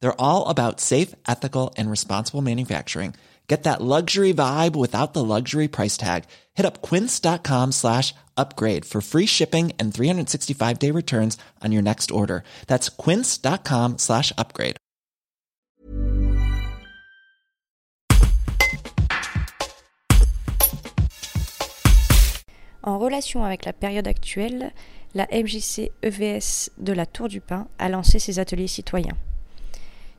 [0.00, 3.14] They're all about safe, ethical, and responsible manufacturing.
[3.48, 6.24] Get that luxury vibe without the luxury price tag.
[6.54, 12.10] Hit up quince.com slash upgrade for free shipping and 365 day returns on your next
[12.10, 12.44] order.
[12.66, 14.76] That's quince.com slash upgrade.
[22.82, 24.72] En relation avec la période actuelle,
[25.14, 29.16] la MJC EVS de la Tour du Pin a lancé ses ateliers citoyens.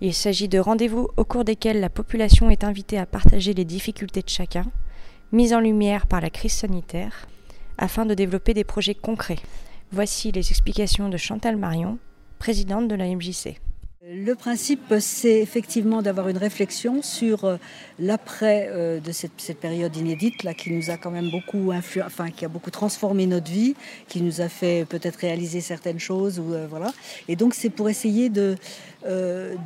[0.00, 4.22] Il s'agit de rendez-vous au cours desquels la population est invitée à partager les difficultés
[4.22, 4.66] de chacun,
[5.32, 7.26] mises en lumière par la crise sanitaire,
[7.78, 9.38] afin de développer des projets concrets.
[9.92, 11.98] Voici les explications de Chantal Marion,
[12.38, 13.60] présidente de la MJC.
[14.06, 17.56] Le principe, c'est effectivement d'avoir une réflexion sur euh,
[17.98, 22.30] l'après euh, de cette, période inédite là, qui nous a quand même beaucoup influ enfin
[22.30, 23.74] qui a beaucoup transformé notre vie,
[24.08, 26.92] qui nous a fait peut-être réaliser certaines choses ou euh, voilà.
[27.28, 28.56] Et donc c'est pour essayer de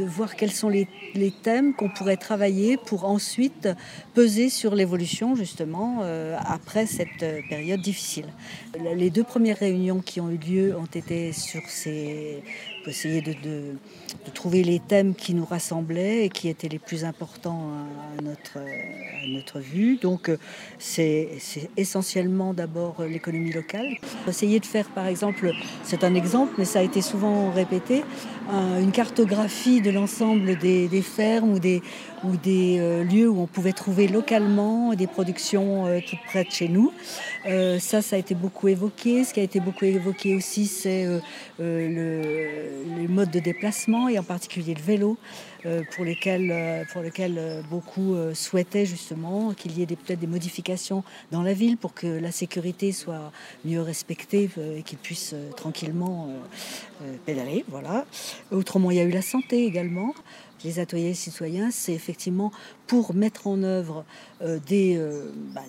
[0.00, 3.68] voir quels sont les, les thèmes qu'on pourrait travailler pour ensuite
[4.14, 6.02] peser sur l'évolution justement
[6.46, 8.26] après cette période difficile.
[8.94, 12.42] Les deux premières réunions qui ont eu lieu ont été sur ces
[12.88, 13.34] essayer de,
[14.32, 17.68] trouver les thèmes qui nous rassemblaient et qui étaient les plus importants
[18.18, 19.96] à notre, à notre vue.
[19.96, 20.30] Donc
[20.78, 21.28] c'est
[21.76, 23.96] essentiellement d'abord l'économie locale.
[24.26, 28.02] Essayer de faire par exemple, c'est un exemple, mais ça a été souvent répété,
[28.52, 31.82] une cartographie de l'ensemble des, fermes ou des,
[32.78, 36.92] euh, lieux où on pouvait trouver localement des productions euh, toutes près de chez nous.
[37.46, 39.24] Euh, ça, ça a été beaucoup évoqué.
[39.24, 41.06] Ce qui a été beaucoup évoqué aussi, c'est
[41.58, 42.20] le,
[42.96, 45.16] les modes de déplacement et en particulier le vélo.
[45.94, 51.54] pour lesquels, pour lesquels beaucoup souhaitaient justement qu'il y ait peut-être des modifications dans la
[51.54, 53.32] ville pour que la sécurité soit
[53.64, 56.28] mieux respectée et qu'ils puissent tranquillement
[57.24, 57.64] pédaler.
[57.68, 58.04] Voilà.
[58.50, 60.14] Autrement, il y a eu la santé également
[60.64, 62.50] les ateliers citoyens, c'est effectivement
[62.86, 64.04] pour mettre en œuvre
[64.42, 65.62] euh, des, euh, bah,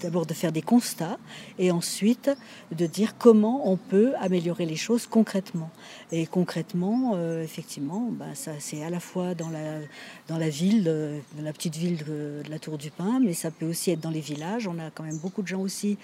[0.00, 1.18] d'abord de faire des constats
[1.58, 2.30] et ensuite
[2.72, 5.70] de dire comment on peut améliorer les choses concrètement.
[6.12, 11.52] Et concrètement, euh, effectivement, bah, ça c'est à la fois dans la, ville, dans la
[11.52, 14.66] petite ville de, la Tour du Pin, mais ça peut aussi être dans les villages.
[14.66, 15.96] On a quand même beaucoup de gens aussi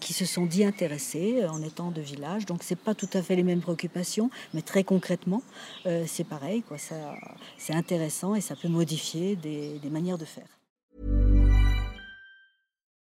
[0.00, 2.46] qui se sont dit intéressés en étant de village.
[2.46, 5.42] Donc c'est pas tout à fait les mêmes préoccupations, mais très concrètement,
[6.06, 6.45] c'est pareil.
[6.66, 6.78] Quoi.
[6.78, 6.94] Ça,
[7.58, 10.48] c'est intéressant et ça peut modifier des, des manières de faire.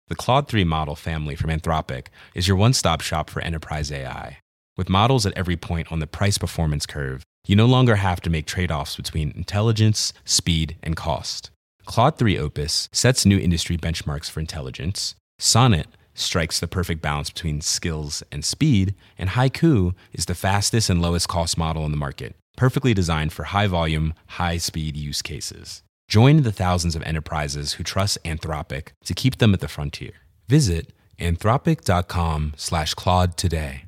[0.10, 4.40] The Claude 3 model family from Anthropic is your one stop shop for enterprise AI.
[4.78, 8.30] With models at every point on the price performance curve, you no longer have to
[8.30, 11.52] make trade offs between intelligence, speed, and cost.
[11.86, 15.16] Claude 3 Opus sets new industry benchmarks for intelligence.
[15.40, 18.94] Sonnet strikes the perfect balance between skills and speed.
[19.18, 23.46] And Haiku is the fastest and lowest cost model on the market perfectly designed for
[23.46, 25.84] high volume, high speed use cases.
[26.08, 30.14] Join the thousands of enterprises who trust Anthropic to keep them at the frontier.
[30.48, 33.86] Visit anthropic.com slash Claude today.